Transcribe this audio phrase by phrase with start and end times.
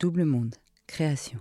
[0.00, 0.54] Double Monde,
[0.86, 1.40] création.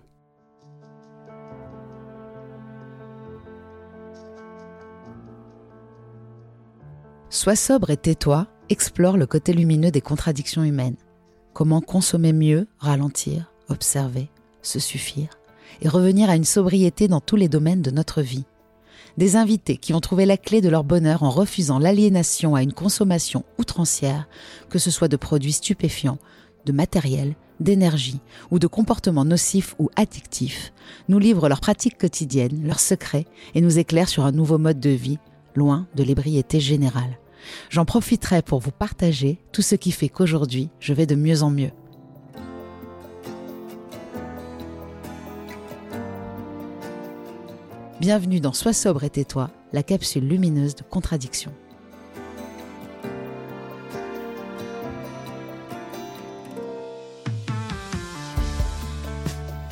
[7.29, 10.97] Sois sobre et tais-toi, explore le côté lumineux des contradictions humaines.
[11.53, 14.29] Comment consommer mieux, ralentir, observer,
[14.61, 15.29] se suffire,
[15.81, 18.43] et revenir à une sobriété dans tous les domaines de notre vie.
[19.15, 22.73] Des invités qui ont trouvé la clé de leur bonheur en refusant l'aliénation à une
[22.73, 24.27] consommation outrancière,
[24.69, 26.19] que ce soit de produits stupéfiants,
[26.65, 28.19] de matériel, d'énergie
[28.51, 30.73] ou de comportements nocifs ou addictifs,
[31.07, 33.25] nous livrent leurs pratiques quotidiennes, leurs secrets
[33.55, 35.19] et nous éclairent sur un nouveau mode de vie,
[35.55, 37.17] loin de l'ébriété générale.
[37.69, 41.49] J'en profiterai pour vous partager tout ce qui fait qu'aujourd'hui, je vais de mieux en
[41.49, 41.71] mieux.
[47.99, 51.51] Bienvenue dans Sois sobre et tais-toi, la capsule lumineuse de contradiction.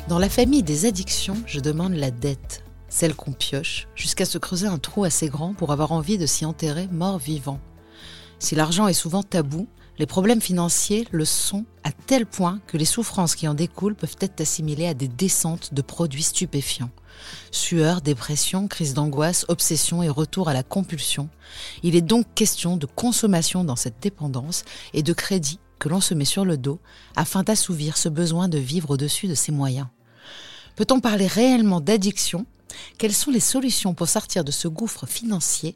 [0.08, 4.66] Dans la famille des addictions, je demande la dette, celle qu'on pioche, jusqu'à se creuser
[4.66, 7.60] un trou assez grand pour avoir envie de s'y enterrer mort-vivant.
[8.38, 12.86] Si l'argent est souvent tabou, les problèmes financiers le sont à tel point que les
[12.86, 16.90] souffrances qui en découlent peuvent être assimilées à des descentes de produits stupéfiants.
[17.50, 21.28] Sueur, dépression, crise d'angoisse, obsession et retour à la compulsion.
[21.82, 24.64] Il est donc question de consommation dans cette dépendance
[24.94, 26.80] et de crédit que l'on se met sur le dos
[27.14, 29.88] afin d'assouvir ce besoin de vivre au-dessus de ses moyens.
[30.78, 32.46] Peut-on parler réellement d'addiction?
[32.98, 35.74] Quelles sont les solutions pour sortir de ce gouffre financier?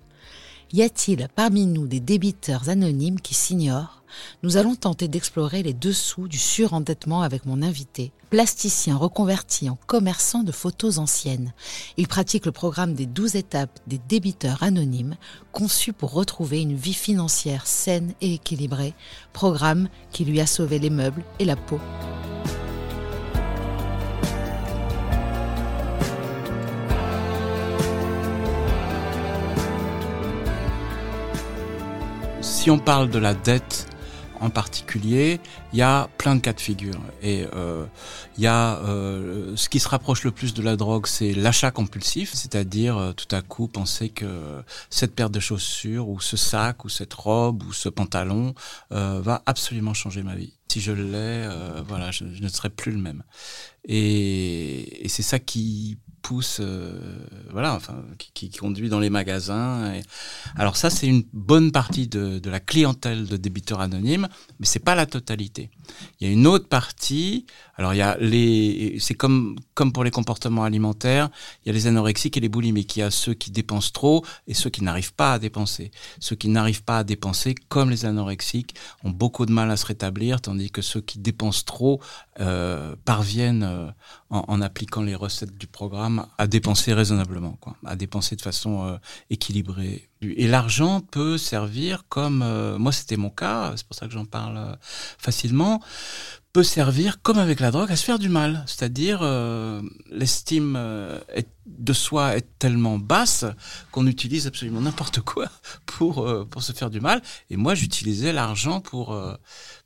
[0.72, 4.04] Y a-t-il parmi nous des débiteurs anonymes qui s'ignorent?
[4.44, 10.44] Nous allons tenter d'explorer les dessous du surendettement avec mon invité, plasticien reconverti en commerçant
[10.44, 11.52] de photos anciennes.
[11.96, 15.16] Il pratique le programme des 12 étapes des débiteurs anonymes,
[15.50, 18.94] conçu pour retrouver une vie financière saine et équilibrée,
[19.32, 21.80] programme qui lui a sauvé les meubles et la peau.
[32.62, 33.88] Si on parle de la dette
[34.40, 35.40] en particulier,
[35.72, 37.00] il y a plein de cas de figure.
[37.20, 37.84] Et euh,
[38.36, 41.72] il y a euh, ce qui se rapproche le plus de la drogue, c'est l'achat
[41.72, 46.84] compulsif, c'est-à-dire euh, tout à coup penser que cette paire de chaussures ou ce sac
[46.84, 48.54] ou cette robe ou ce pantalon
[48.90, 50.54] va absolument changer ma vie.
[50.68, 51.48] Si je l'ai,
[51.88, 53.24] voilà, je, ne serai plus le même.
[53.88, 59.92] Et, c'est ça qui pousse, euh, voilà, enfin, qui, conduit dans les magasins.
[60.56, 64.28] Alors ça, c'est une bonne partie de, de, la clientèle de débiteurs anonymes,
[64.60, 65.70] mais c'est pas la totalité.
[66.20, 67.46] Il y a une autre partie.
[67.76, 71.30] Alors il y a les, c'est comme comme pour les comportements alimentaires,
[71.64, 72.96] il y a les anorexiques et les boulimiques.
[72.96, 75.90] Il y a ceux qui dépensent trop et ceux qui n'arrivent pas à dépenser.
[76.20, 78.74] Ceux qui n'arrivent pas à dépenser, comme les anorexiques,
[79.04, 82.00] ont beaucoup de mal à se rétablir, tandis que ceux qui dépensent trop
[82.40, 83.90] euh, parviennent euh,
[84.30, 88.96] en, appliquant les recettes du programme, à dépenser raisonnablement, quoi, à dépenser de façon euh,
[89.28, 90.08] équilibrée.
[90.22, 94.24] Et l'argent peut servir comme, euh, moi c'était mon cas, c'est pour ça que j'en
[94.24, 94.78] parle
[95.18, 95.82] facilement,
[96.54, 98.64] peut servir, comme avec la drogue, à se faire du mal.
[98.66, 99.22] C'est-à-dire,
[100.10, 100.78] l'estime
[101.66, 103.44] de soi est tellement basse
[103.90, 105.48] qu'on utilise absolument n'importe quoi
[105.86, 107.22] pour, pour se faire du mal.
[107.50, 109.18] Et moi, j'utilisais l'argent pour,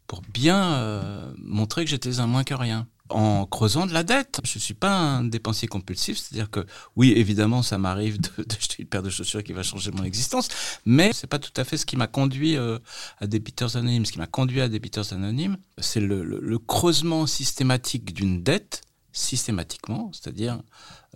[0.06, 4.40] pour bien montrer que j'étais un moins que rien en creusant de la dette.
[4.44, 6.66] Je suis pas un dépensier compulsif, c'est-à-dire que
[6.96, 10.48] oui, évidemment, ça m'arrive d'acheter une paire de chaussures qui va changer mon existence,
[10.84, 12.78] mais c'est pas tout à fait ce qui m'a conduit euh,
[13.18, 14.06] à Débiteurs Anonymes.
[14.06, 18.85] Ce qui m'a conduit à Débiteurs Anonymes, c'est le creusement systématique d'une dette
[19.16, 20.60] systématiquement, c'est-à-dire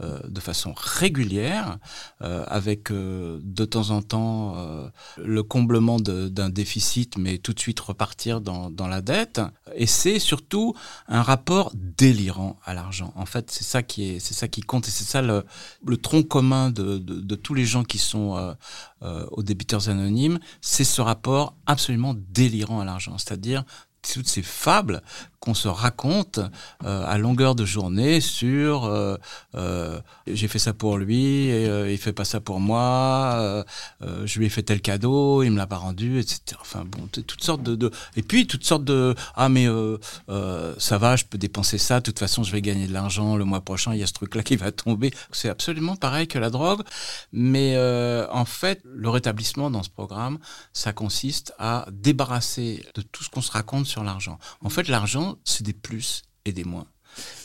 [0.02, 1.78] euh, de façon régulière,
[2.22, 4.56] euh, avec euh, de temps en temps
[5.18, 9.40] le comblement d'un déficit, mais tout de suite repartir dans, dans la dette.
[9.74, 10.74] Et c'est surtout
[11.08, 13.12] un rapport délirant à l'argent.
[13.16, 15.44] En fait, c'est ça qui est, c'est ça qui compte, et c'est ça le,
[15.84, 18.56] le, tronc commun de, de, de, tous les gens qui sont
[19.02, 23.64] aux débiteurs anonymes, c'est ce rapport absolument délirant à l'argent, c'est-à-dire
[24.02, 25.02] toutes ces fables
[25.40, 26.38] qu'on se raconte
[26.84, 29.16] euh, à longueur de journée sur euh,
[29.54, 33.64] euh, j'ai fait ça pour lui et il fait pas ça pour moi
[34.00, 37.42] je lui ai fait tel cadeau il me l'a pas rendu etc enfin bon toutes
[37.42, 39.66] sortes de, de, et puis toutes sortes de ah mais
[40.78, 43.44] ça va je peux dépenser ça de toute façon je vais gagner de l'argent le
[43.44, 45.12] mois prochain il y a ce truc là qui va tomber.
[45.32, 46.82] C'est absolument pareil que la drogue.
[47.32, 47.76] Mais
[48.30, 50.38] en fait le rétablissement dans ce programme
[50.72, 55.64] ça consiste à débarrasser de tout ce qu'on se raconte l'argent en fait l'argent c'est
[55.64, 56.86] des plus et des moins.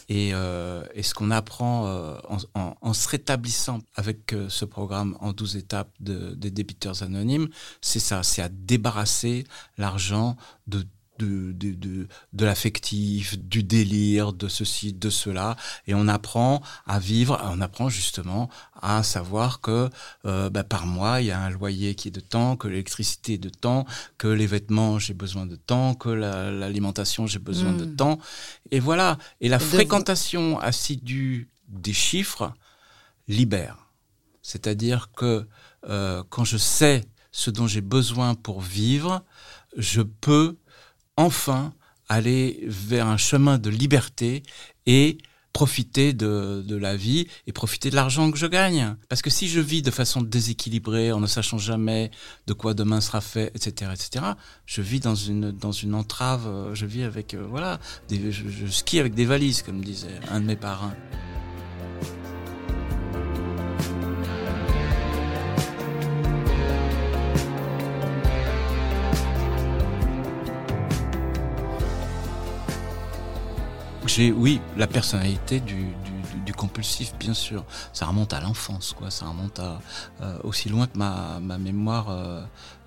[0.09, 2.17] Et, euh, ce qu'on apprend euh,
[2.53, 7.49] en, se rétablissant avec euh, ce programme en 12 étapes de, des débiteurs anonymes,
[7.81, 9.45] c'est ça, c'est à débarrasser
[9.77, 10.35] l'argent
[10.67, 10.85] de
[11.19, 15.55] de, de, de, de l'affectif, du délire, de ceci, de cela,
[15.87, 18.49] et on apprend à vivre, on apprend justement
[18.81, 19.89] à savoir que
[20.25, 23.33] euh, bah, par mois, il y a un loyer qui est de temps, que l'électricité
[23.33, 23.85] est de temps,
[24.17, 27.77] que les vêtements, j'ai besoin de temps, que l'alimentation, la, j'ai besoin mmh.
[27.77, 27.95] de hmm.
[27.95, 28.19] temps,
[28.71, 29.17] et voilà.
[29.41, 32.53] Et la fréquentation assidue des chiffres
[33.27, 33.89] libère.
[34.41, 35.47] C'est-à-dire que
[35.89, 39.23] euh, quand je sais ce dont j'ai besoin pour vivre,
[39.75, 40.57] je peux
[41.17, 41.73] enfin
[42.07, 44.43] aller vers un chemin de liberté
[44.85, 45.17] et
[45.53, 48.97] profiter de, de, la vie et profiter de l'argent que je gagne.
[49.07, 52.11] Parce que si je vis de façon déséquilibrée, en ne sachant jamais
[52.45, 54.25] de quoi demain sera fait, etc., etc.,
[54.65, 57.79] je vis dans une, dans une entrave, je vis avec, euh, voilà,
[58.11, 60.93] je, je skie avec des valises, comme disait un de mes parrains.
[74.17, 75.93] Oui, la personnalité du,
[76.55, 77.65] compulsif, bien sûr.
[77.91, 79.11] Ça remonte à l'enfance, quoi.
[79.11, 79.81] Ça remonte à
[80.21, 82.41] euh, aussi loin que ma, mémoire euh,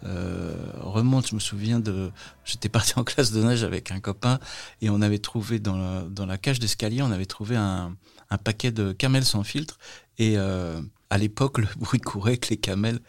[0.05, 1.29] euh, remonte.
[1.29, 2.11] Je me souviens de,
[2.47, 4.39] j'étais parti en classe de neige avec un copain
[4.81, 7.95] et on avait trouvé dans la, cage d'escalier, on avait trouvé un,
[8.31, 9.79] un paquet de camels sans filtre.
[10.19, 13.01] Et à l'époque, le bruit courait que les camels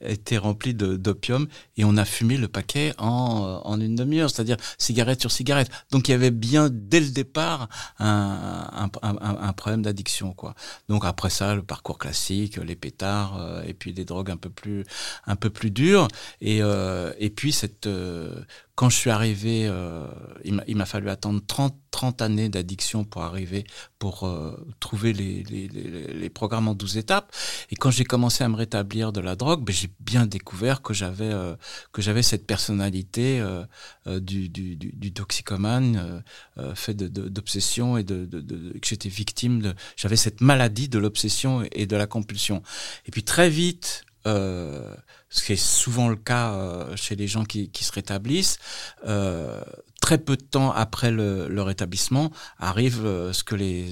[0.00, 1.46] était rempli d'opium
[1.76, 5.70] et on a fumé le paquet en, en une demi-heure, c'est-à-dire cigarette sur cigarette.
[5.90, 7.68] Donc il y avait bien dès le départ
[7.98, 10.54] un, un, problème d'addiction, quoi.
[10.88, 14.50] Donc après ça, le parcours classique, les pétards euh, et puis des drogues un peu
[14.50, 14.84] plus
[15.26, 16.08] un peu plus dures
[16.40, 20.06] et euh, et puis cette euh, quand je suis arrivé, euh,
[20.44, 23.64] il m'a fallu attendre 30, 30 années d'addiction pour arriver,
[23.98, 27.30] pour euh, trouver les, les, les, les, programmes en 12 étapes.
[27.70, 30.94] Et quand j'ai commencé à me rétablir de la drogue, ben, j'ai bien découvert que
[30.94, 31.54] j'avais euh,
[31.92, 33.64] que j'avais cette personnalité euh,
[34.06, 36.24] euh, du, du, du, toxicomane,
[36.56, 39.74] euh, fait d'obsession et de, de, de, que j'étais victime de.
[39.96, 42.62] J'avais cette maladie de l'obsession et de la compulsion.
[43.04, 44.94] Et puis très vite, euh,
[45.32, 48.58] ce qui est souvent le cas euh, chez les gens qui, se rétablissent,
[49.06, 49.62] euh,
[50.02, 53.86] très peu de temps après le, le rétablissement, arrive euh, ce que les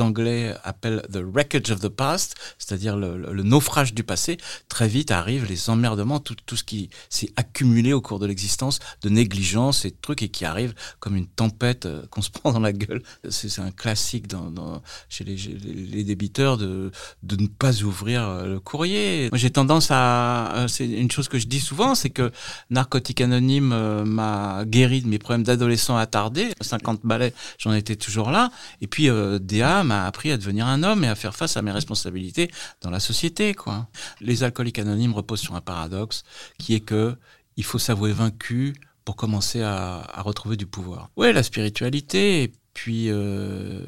[0.00, 4.38] Anglais appellent the wreckage of the past, c'est-à-dire le, le, naufrage du passé.
[4.68, 8.78] Très vite arrivent les emmerdements, tout, tout ce qui s'est accumulé au cours de l'existence,
[9.02, 12.52] de négligence et de trucs, et qui arrive comme une tempête euh, qu'on se prend
[12.52, 13.02] dans la gueule.
[13.28, 16.92] C'est un classique dans, dans, chez les, les, débiteurs de,
[17.24, 19.30] de ne pas ouvrir euh, le courrier.
[19.32, 20.66] J'ai tendance à...
[20.68, 22.30] C'est une chose que je dis souvent, c'est que
[22.70, 28.30] Narcotique Anonyme m'a guéri de mes problèmes d'addiction adolescent attardé, 50 balais, j'en étais toujours
[28.30, 28.50] là.
[28.80, 31.62] Et puis euh, DA m'a appris à devenir un homme et à faire face à
[31.62, 33.54] mes responsabilités dans la société.
[33.54, 33.88] Quoi.
[34.20, 36.22] Les alcooliques anonymes reposent sur un paradoxe
[36.58, 37.16] qui est que
[37.56, 41.10] il faut s'avouer vaincu pour commencer à, à retrouver du pouvoir.
[41.16, 43.80] Oui, la spiritualité puis euh,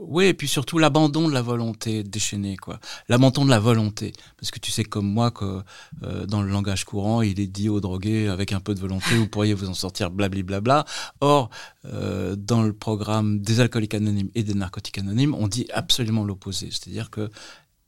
[0.00, 2.80] oui, et puis surtout l'abandon de la volonté déchaînée, quoi.
[3.08, 5.62] L'abandon de la volonté, parce que tu sais comme moi que
[6.02, 9.16] euh, dans le langage courant, il est dit aux drogués avec un peu de volonté,
[9.16, 10.84] vous pourriez vous en sortir, blablabla.
[11.20, 11.50] Or,
[11.84, 16.70] euh, dans le programme des alcooliques anonymes et des narcotiques anonymes, on dit absolument l'opposé,
[16.72, 17.30] c'est-à-dire que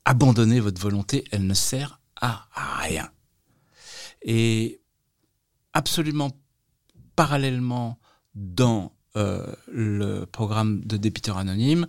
[0.05, 2.47] abandonner votre volonté, elle ne sert à
[2.79, 3.11] rien.
[4.25, 4.81] Et
[5.73, 6.31] absolument
[7.17, 7.99] parallèlement
[8.37, 11.87] dans le programme de débiteur anonyme,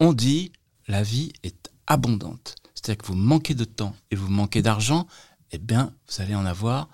[0.00, 0.52] on dit
[0.88, 2.56] la vie est abondante.
[2.74, 5.06] C'est-à-dire que vous manquez de temps et vous manquez d'argent,
[5.52, 6.88] eh bien, vous allez en avoir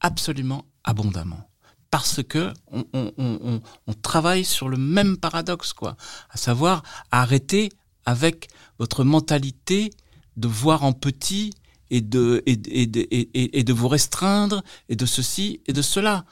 [0.00, 1.48] absolument abondamment.
[1.90, 5.96] Parce que on, on, travaille sur le même paradoxe, quoi.
[6.30, 7.70] À savoir arrêter
[8.04, 8.48] avec
[8.78, 9.90] votre mentalité
[10.36, 11.54] de voir en petit
[11.90, 16.24] et de, et, et, et de vous restreindre et de ceci et de cela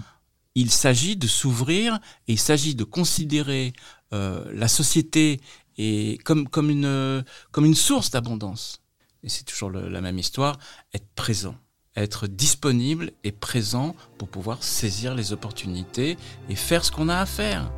[0.55, 1.95] il s'agit de s'ouvrir
[2.29, 3.73] et il s'agit de considérer
[4.13, 5.41] euh, la société
[5.77, 8.81] et comme, comme, une, comme une source d'abondance.
[9.23, 10.59] Et c'est toujours la même histoire,
[10.93, 11.57] être présent,
[11.97, 16.17] être disponible et présent pour pouvoir saisir les opportunités
[16.49, 17.73] et faire ce qu'on a à faire.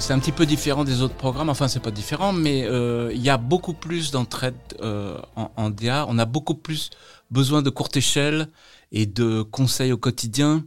[0.00, 1.48] C'est un petit peu différent des autres programmes.
[1.48, 5.70] Enfin, c'est pas différent, mais euh, il y a beaucoup plus d'entraide euh, en, en,
[5.70, 6.06] DA.
[6.08, 6.90] On a beaucoup plus
[7.30, 8.48] besoin de courte échelle
[8.92, 10.64] et de conseils au quotidien.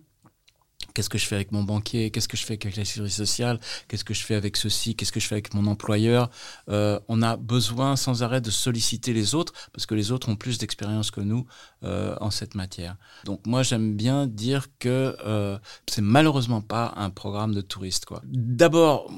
[0.94, 2.12] Qu'est-ce que je fais avec mon banquier?
[2.12, 3.60] Qu'est-ce que je fais avec la sécurité sociale?
[3.88, 4.96] Qu'est-ce que je fais avec ceci?
[4.96, 6.30] Qu'est-ce que je fais avec mon employeur?
[6.70, 10.36] Euh, On a besoin sans arrêt de solliciter les autres parce que les autres ont
[10.36, 11.46] plus d'expérience que nous
[11.84, 12.96] euh, en cette matière.
[13.24, 15.58] Donc moi j'aime bien dire que euh,
[15.90, 18.06] c'est malheureusement pas un programme de touristes.
[18.24, 19.12] D'abord,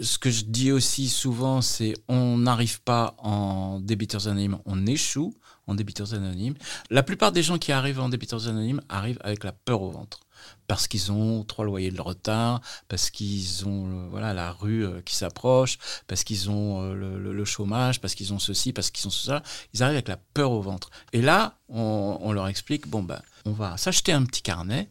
[0.00, 5.34] ce que je dis aussi souvent, c'est on n'arrive pas en débiteurs anonymes, on échoue
[5.66, 6.54] en débiteurs anonymes.
[6.90, 10.20] La plupart des gens qui arrivent en débiteurs anonymes arrivent avec la peur au ventre
[10.66, 15.00] parce qu'ils ont trois loyers de retard, parce qu'ils ont euh, voilà la rue euh,
[15.02, 19.10] qui s'approche, parce qu'ils ont euh, le, chômage, parce qu'ils ont ceci, parce qu'ils ont
[19.10, 19.42] ça.
[19.74, 20.90] Ils arrivent avec la peur au ventre.
[21.12, 24.90] Et là, on, leur explique bon ben, on va s'acheter un petit carnet,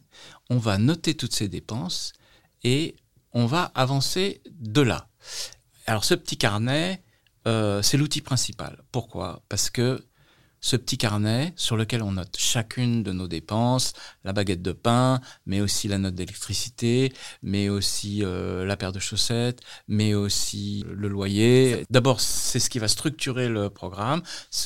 [0.50, 2.13] on va noter toutes ces dépenses
[2.63, 2.95] et
[3.31, 5.07] on va avancer de là.
[5.88, 7.03] Alors ce petit carnet,
[7.45, 8.83] c'est l'outil principal.
[8.91, 9.41] Pourquoi?
[9.50, 10.05] Parce que
[10.63, 13.91] ce petit carnet sur lequel on note chacune de nos dépenses,
[14.24, 19.00] la baguette de pain, mais aussi la note d'électricité, mais aussi euh, la paire de
[19.00, 21.86] chaussettes, mais aussi le loyer.
[21.89, 24.24] D'abord, c'est ce qui va structurer le programme.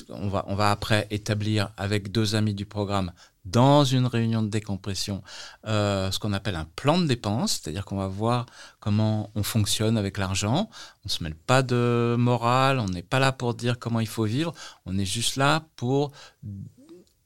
[0.09, 3.11] On va, on va après établir avec deux amis du programme
[3.51, 5.23] dans une réunion de décompression
[5.67, 8.45] euh, ce qu'on appelle un plan de dépenses, c'est-à-dire qu'on va voir
[8.79, 10.69] comment on fonctionne avec l'argent.
[11.05, 14.25] On se mêle pas de morale, on n'est pas là pour dire comment il faut
[14.25, 14.53] vivre,
[14.85, 16.11] on est juste là pour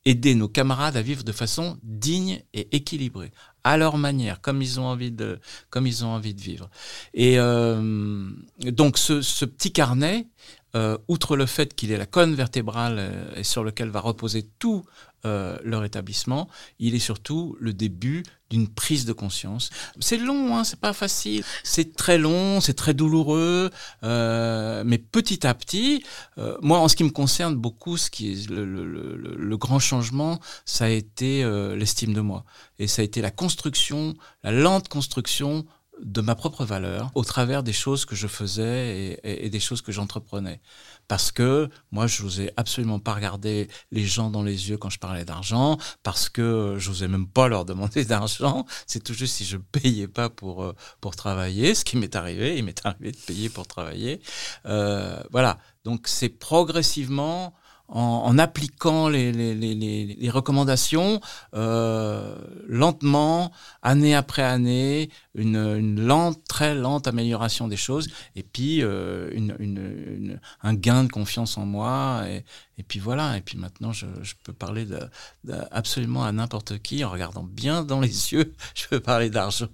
[0.06, 3.32] aider nos camarades à vivre de façon digne et équilibrée,
[3.64, 6.70] à leur manière, comme ils ont envie de, comme ils ont envie de vivre.
[7.14, 8.28] Et euh,
[8.64, 10.28] donc ce, petit carnet,
[10.76, 14.86] euh, outre le fait qu'il est la colonne vertébrale et sur lequel va reposer tout
[15.26, 16.50] euh, leur établissement,
[16.80, 19.70] il est surtout le début d'une prise de conscience.
[20.00, 23.70] C'est long, hein, c'est pas facile, c'est très long, c'est très douloureux,
[24.04, 26.04] euh, mais petit à petit,
[26.38, 29.58] euh, moi en ce qui me concerne beaucoup, ce qui est le, le, le, le
[29.58, 32.44] grand changement, ça a été euh, l'estime de moi
[32.78, 35.66] et ça a été la construction, la lente construction
[36.02, 39.92] de ma propre valeur au travers des choses que je faisais et, des choses que
[39.92, 40.62] j'entreprenais.
[41.08, 45.00] Parce que moi, je n'osais absolument pas regarder les gens dans les yeux quand je
[45.00, 48.66] parlais d'argent, parce que je n'osais même pas leur demander d'argent.
[48.88, 52.58] C'est tout juste si je payais pas pour, euh, pour travailler, ce qui m'est arrivé.
[52.58, 54.22] Il m'est arrivé de payer pour travailler.
[54.66, 55.60] Euh, voilà.
[55.84, 57.54] Donc c'est progressivement
[57.92, 59.76] en, appliquant les, les, les,
[60.20, 61.20] les recommandations
[61.54, 62.36] euh,
[62.68, 69.30] lentement, année après année, une, une, lente, très lente amélioration des choses, et puis euh,
[69.34, 72.46] une, une, un gain de confiance en moi, et,
[72.78, 75.00] et puis voilà, et puis maintenant je, je peux parler de,
[75.72, 79.68] absolument à n'importe qui en regardant bien dans les yeux, je peux parler d'argent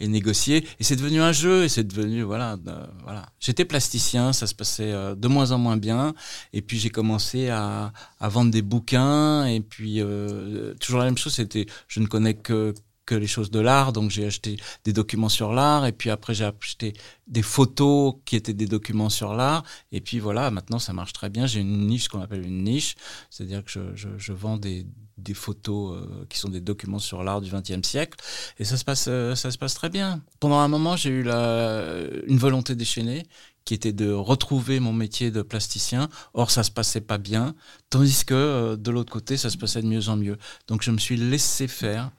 [0.00, 2.56] et négocier, et c'est devenu un jeu, et c'est devenu, voilà,
[3.02, 3.26] voilà.
[3.40, 6.14] J'étais plasticien, ça se passait euh, de moins en moins bien,
[6.52, 11.18] et puis j'ai commencé à, à, vendre des bouquins, et puis euh, toujours la même
[11.18, 12.74] chose, c'était, je ne connais que
[13.06, 16.34] que les choses de l'art, donc j'ai acheté des documents sur l'art, et puis après
[16.34, 16.94] j'ai acheté
[17.26, 19.62] des photos qui étaient des documents sur l'art,
[19.92, 22.94] et puis voilà, maintenant ça marche très bien, j'ai une niche qu'on appelle une niche,
[23.30, 24.86] c'est-à-dire que je, je, je, vends des,
[25.18, 28.18] des photos euh, qui sont des documents sur l'art du XXe siècle,
[28.58, 30.22] et ça se passe, euh, ça se passe très bien.
[30.40, 31.84] Pendant un moment, j'ai eu la,
[32.26, 33.24] une volonté déchaînée
[33.64, 36.10] qui était de retrouver mon métier de plasticien.
[36.34, 37.54] Or, ça se passait pas bien,
[37.88, 40.36] tandis que euh, de l'autre côté, ça se passait de mieux en mieux.
[40.68, 42.10] Donc, je me suis laissé faire,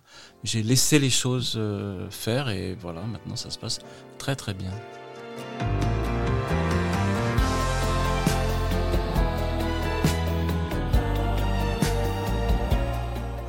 [0.44, 1.60] j'ai laissé les choses
[2.10, 3.80] faire, et voilà, maintenant, ça se passe
[4.18, 4.72] très très bien.